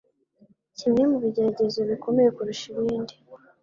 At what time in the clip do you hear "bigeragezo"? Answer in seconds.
1.23-1.79